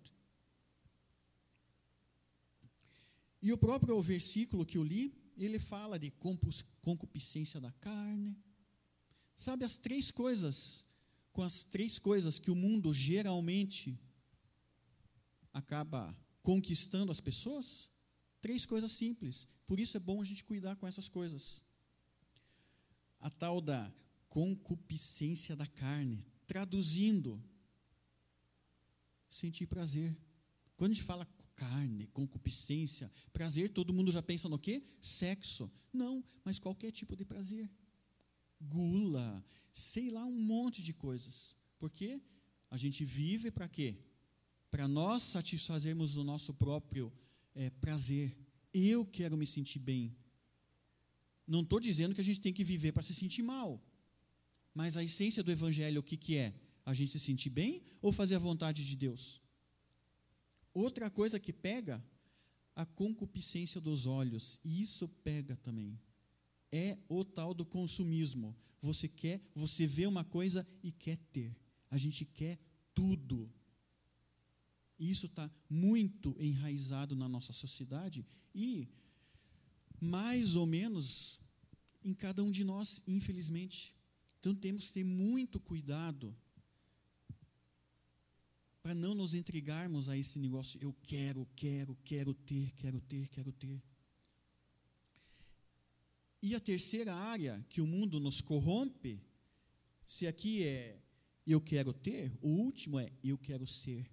[3.42, 6.12] E o próprio versículo que eu li, ele fala de
[6.82, 8.38] concupiscência da carne.
[9.34, 10.86] Sabe as três coisas,
[11.32, 13.98] com as três coisas que o mundo geralmente
[15.54, 17.90] acaba conquistando as pessoas?
[18.42, 19.48] Três coisas simples.
[19.66, 21.64] Por isso é bom a gente cuidar com essas coisas.
[23.20, 23.92] A tal da
[24.30, 27.40] concupiscência da carne Traduzindo,
[29.30, 30.18] sentir prazer.
[30.76, 34.82] Quando a gente fala carne, concupiscência, prazer, todo mundo já pensa no quê?
[35.00, 35.72] Sexo.
[35.94, 37.70] Não, mas qualquer tipo de prazer.
[38.60, 41.56] Gula, sei lá, um monte de coisas.
[41.78, 42.20] Porque
[42.72, 43.96] a gente vive para quê?
[44.72, 47.14] Para nós satisfazermos o nosso próprio
[47.54, 48.36] é, prazer.
[48.74, 50.18] Eu quero me sentir bem.
[51.50, 53.84] Não estou dizendo que a gente tem que viver para se sentir mal.
[54.72, 56.54] Mas a essência do Evangelho, o que, que é?
[56.86, 59.42] A gente se sentir bem ou fazer a vontade de Deus?
[60.72, 62.04] Outra coisa que pega,
[62.76, 64.60] a concupiscência dos olhos.
[64.64, 66.00] E isso pega também.
[66.72, 68.56] É o tal do consumismo.
[68.80, 71.58] Você quer, você vê uma coisa e quer ter.
[71.90, 72.60] A gente quer
[72.94, 73.52] tudo.
[75.00, 78.88] E isso está muito enraizado na nossa sociedade e
[80.00, 81.40] mais ou menos
[82.04, 83.96] em cada um de nós, infelizmente.
[84.40, 86.36] Então temos que ter muito cuidado
[88.82, 90.80] para não nos entregarmos a esse negócio.
[90.82, 93.84] Eu quero, quero, quero ter, quero ter, quero ter.
[96.42, 99.22] E a terceira área que o mundo nos corrompe,
[100.06, 101.00] se aqui é
[101.46, 104.10] eu quero ter, o último é eu quero ser.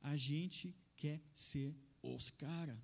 [0.00, 2.78] A gente quer ser os caras.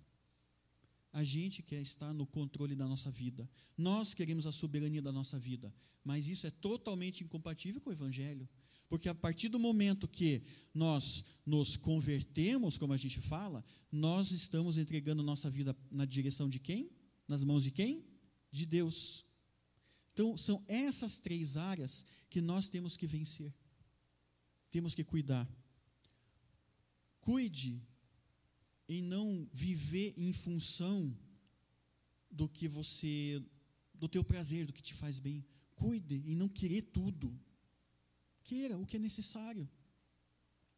[1.12, 3.48] A gente quer estar no controle da nossa vida.
[3.76, 5.72] Nós queremos a soberania da nossa vida.
[6.02, 8.48] Mas isso é totalmente incompatível com o Evangelho.
[8.88, 10.42] Porque a partir do momento que
[10.74, 16.58] nós nos convertemos, como a gente fala, nós estamos entregando nossa vida na direção de
[16.58, 16.90] quem?
[17.28, 18.04] Nas mãos de quem?
[18.50, 19.24] De Deus.
[20.12, 23.54] Então, são essas três áreas que nós temos que vencer.
[24.70, 25.48] Temos que cuidar.
[27.20, 27.82] Cuide
[28.88, 31.16] em não viver em função
[32.30, 33.42] do que você,
[33.94, 35.44] do teu prazer, do que te faz bem.
[35.74, 37.38] Cuide em não querer tudo.
[38.42, 39.68] Queira o que é necessário.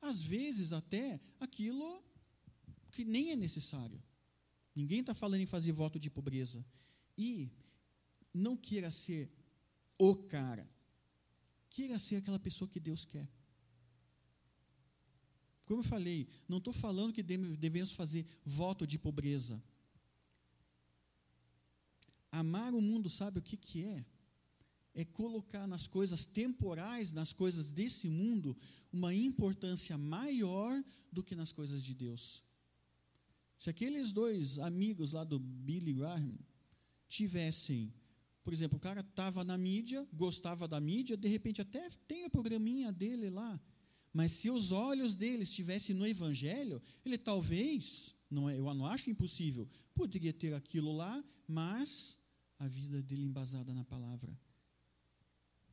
[0.01, 2.03] Às vezes, até aquilo
[2.91, 4.03] que nem é necessário.
[4.75, 6.65] Ninguém está falando em fazer voto de pobreza.
[7.17, 7.51] E
[8.33, 9.31] não queira ser
[9.99, 10.69] o cara.
[11.71, 13.29] Queira ser aquela pessoa que Deus quer.
[15.67, 19.63] Como eu falei, não estou falando que devemos fazer voto de pobreza.
[22.31, 24.05] Amar o mundo, sabe o que, que é?
[24.95, 28.57] É colocar nas coisas temporais, nas coisas desse mundo,
[28.93, 32.45] uma importância maior do que nas coisas de Deus.
[33.59, 36.37] Se aqueles dois amigos lá do Billy Graham
[37.09, 37.93] tivessem,
[38.43, 42.31] por exemplo, o cara estava na mídia, gostava da mídia, de repente até tem o
[42.31, 43.59] programinha dele lá,
[44.15, 49.11] mas se os olhos dele estivessem no Evangelho, ele talvez, não é, eu não acho
[49.11, 52.17] impossível, poderia ter aquilo lá, mas
[52.61, 54.39] a vida dele embasada na palavra.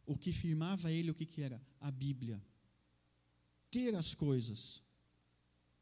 [0.07, 1.61] O que firmava ele, o que, que era?
[1.79, 2.43] A Bíblia.
[3.69, 4.81] Ter as coisas.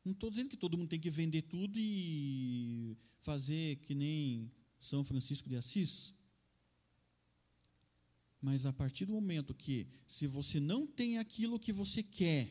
[0.04, 5.02] Não estou dizendo que todo mundo tem que vender tudo e fazer que nem São
[5.06, 6.14] Francisco de Assis.
[8.42, 12.50] Mas a partir do momento que, se você não tem aquilo que você quer,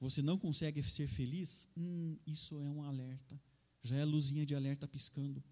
[0.00, 3.40] você não consegue ser feliz, hum, isso é um alerta.
[3.82, 5.42] Já é a luzinha de alerta piscando.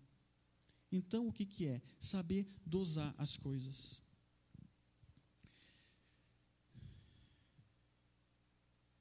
[0.91, 1.81] Então, o que, que é?
[1.99, 4.03] Saber dosar as coisas.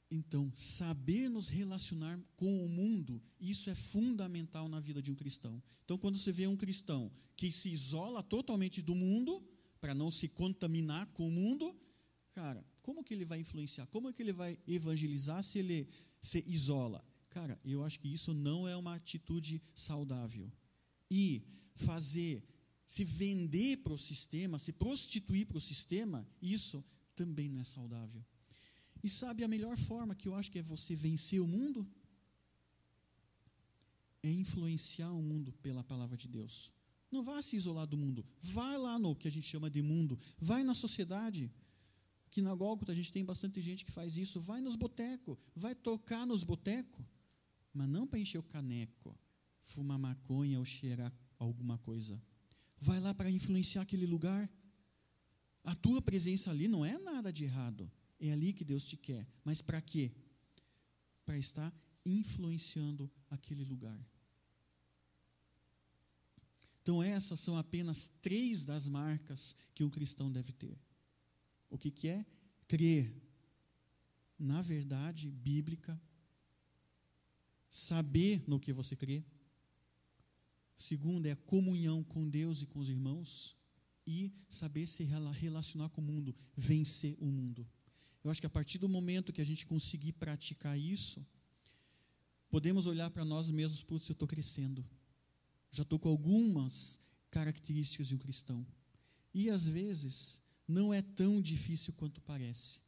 [0.10, 5.64] Então, saber nos relacionar com o mundo, isso é fundamental na vida de um cristão.
[5.86, 9.42] Então, quando você vê um cristão que se isola totalmente do mundo,
[9.82, 11.76] para não se contaminar com o mundo,
[12.32, 13.88] cara, como que ele vai influenciar?
[13.88, 15.90] Como é que ele vai evangelizar se ele
[16.22, 17.04] se isola?
[17.32, 20.52] Cara, eu acho que isso não é uma atitude saudável.
[21.10, 21.44] E
[21.76, 22.44] fazer,
[22.86, 26.84] se vender para o sistema, se prostituir para o sistema, isso
[27.16, 28.24] também não é saudável.
[29.04, 31.88] E sabe a melhor forma que eu acho que é você vencer o mundo?
[34.22, 36.72] É influenciar o mundo pela palavra de Deus.
[37.12, 38.26] Não vá se isolar do mundo.
[38.40, 40.18] Vai lá no que a gente chama de mundo.
[40.40, 41.52] Vai na sociedade.
[42.30, 44.40] Que na Gólgota a gente tem bastante gente que faz isso.
[44.40, 45.38] Vai nos botecos.
[45.54, 47.06] Vai tocar nos botecos.
[47.74, 49.18] Mas não para encher o caneco,
[49.62, 52.22] fumar maconha ou cheirar alguma coisa.
[52.80, 54.50] Vai lá para influenciar aquele lugar.
[55.64, 57.92] A tua presença ali não é nada de errado.
[58.20, 59.28] É ali que Deus te quer.
[59.44, 60.12] Mas para quê?
[61.26, 61.74] Para estar
[62.06, 64.00] influenciando aquele lugar.
[66.82, 70.78] Então, essas são apenas três das marcas que um cristão deve ter.
[71.70, 72.26] O que, que é?
[72.68, 73.22] Crer
[74.42, 76.02] na verdade bíblica,
[77.70, 79.24] saber no que você crê.
[80.76, 83.56] Segundo, é a comunhão com Deus e com os irmãos.
[84.06, 87.70] E saber se relacionar com o mundo, vencer o mundo.
[88.24, 91.26] Eu acho que a partir do momento que a gente conseguir praticar isso,
[92.50, 94.84] podemos olhar para nós mesmos, putz, eu estou crescendo.
[95.72, 97.00] Já estou com algumas
[97.30, 98.66] características de um cristão.
[99.34, 102.82] E às vezes não é tão difícil quanto parece.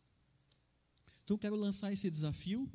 [1.24, 2.70] Então quero lançar esse desafio,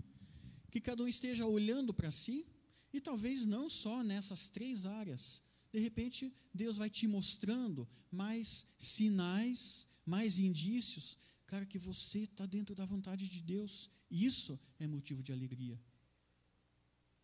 [0.71, 2.47] que cada um esteja olhando para si,
[2.93, 5.43] e talvez não só nessas três áreas.
[5.73, 12.75] De repente, Deus vai te mostrando mais sinais, mais indícios cara, que você está dentro
[12.75, 13.91] da vontade de Deus.
[14.11, 15.81] Isso é motivo de alegria.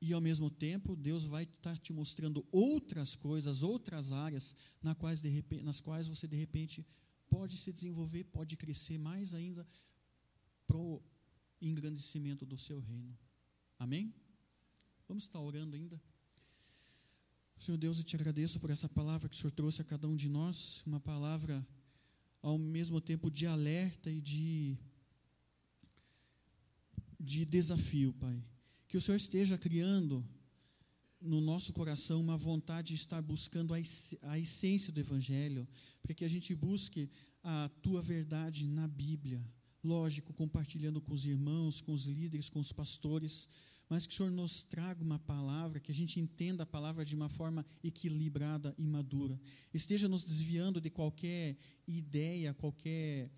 [0.07, 4.95] E ao mesmo tempo, Deus vai estar tá te mostrando outras coisas, outras áreas na
[4.95, 6.87] quais, de repente, nas quais você de repente
[7.27, 9.67] pode se desenvolver, pode crescer mais ainda
[10.67, 11.03] para o
[11.59, 13.17] engrandecimento do seu reino.
[13.79, 14.15] Amém?
[15.09, 15.99] Vamos estar orando ainda?
[17.59, 20.15] Senhor Deus, eu te agradeço por essa palavra que o Senhor trouxe a cada um
[20.15, 21.67] de nós, uma palavra
[22.43, 24.77] ao mesmo tempo de alerta e de,
[27.19, 28.45] de desafio, Pai.
[28.89, 30.25] Que o Senhor esteja criando
[31.21, 35.67] no nosso coração uma vontade de estar buscando a essência do Evangelho,
[36.03, 37.11] para que a gente busque
[37.43, 39.45] a tua verdade na Bíblia.
[39.83, 43.49] Lógico, compartilhando com os irmãos, com os líderes, com os pastores,
[43.89, 47.15] mas que o Senhor nos traga uma palavra, que a gente entenda a palavra de
[47.15, 49.39] uma forma equilibrada e madura.
[49.73, 51.57] Esteja nos desviando de qualquer
[51.87, 53.31] ideia, qualquer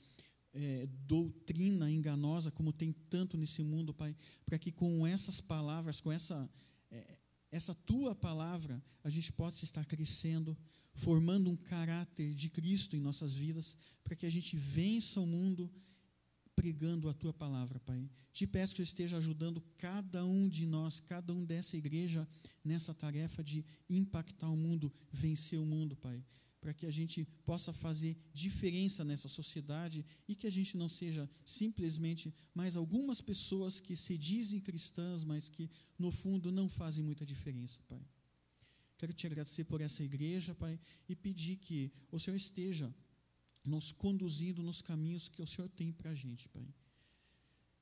[0.56, 6.10] é, doutrina enganosa, como tem tanto nesse mundo, Pai, para que com essas palavras, com
[6.10, 6.48] essa,
[6.90, 7.16] é,
[7.52, 10.56] essa tua palavra, a gente possa estar crescendo,
[10.94, 15.70] formando um caráter de Cristo em nossas vidas, para que a gente vença o mundo
[16.54, 18.08] pregando a tua palavra, Pai.
[18.32, 22.26] Te peço que esteja ajudando cada um de nós, cada um dessa igreja,
[22.64, 26.24] nessa tarefa de impactar o mundo, vencer o mundo, Pai.
[26.66, 31.30] Para que a gente possa fazer diferença nessa sociedade e que a gente não seja
[31.44, 37.24] simplesmente mais algumas pessoas que se dizem cristãs, mas que no fundo não fazem muita
[37.24, 38.04] diferença, Pai.
[38.98, 40.76] Quero te agradecer por essa igreja, Pai,
[41.08, 42.92] e pedir que o Senhor esteja
[43.64, 46.66] nos conduzindo nos caminhos que o Senhor tem para a gente, Pai.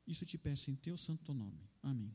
[0.07, 1.71] Isso te peço em teu santo nome.
[1.83, 2.15] Amém.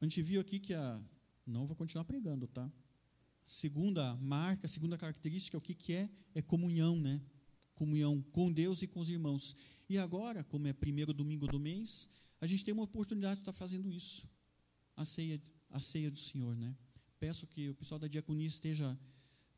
[0.00, 1.00] A gente viu aqui que a.
[1.46, 2.68] Não vou continuar pregando, tá?
[3.50, 6.08] Segunda marca, segunda característica, o que, que é?
[6.36, 7.20] É comunhão, né?
[7.74, 9.56] Comunhão com Deus e com os irmãos.
[9.88, 12.08] E agora, como é primeiro domingo do mês,
[12.40, 14.30] a gente tem uma oportunidade de estar fazendo isso.
[14.96, 16.76] A ceia, a ceia do Senhor, né?
[17.18, 18.96] Peço que o pessoal da diaconia esteja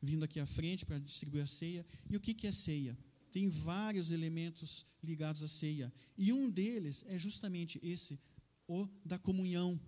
[0.01, 1.85] vindo aqui à frente para distribuir a ceia.
[2.09, 2.97] E o que, que é ceia?
[3.31, 5.93] Tem vários elementos ligados à ceia.
[6.17, 8.19] E um deles é justamente esse,
[8.67, 9.79] o da comunhão,